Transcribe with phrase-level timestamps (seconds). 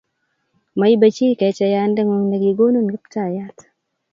[0.77, 3.57] Moibe chi kecheyandeng'ung' nekigonin Kiptaiyat.